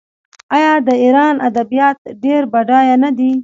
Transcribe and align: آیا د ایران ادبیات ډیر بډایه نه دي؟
آیا 0.55 0.73
د 0.87 0.89
ایران 1.03 1.35
ادبیات 1.49 1.97
ډیر 2.23 2.41
بډایه 2.53 2.95
نه 3.03 3.09
دي؟ 3.17 3.31